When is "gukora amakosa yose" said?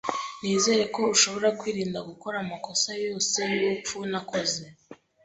2.09-3.37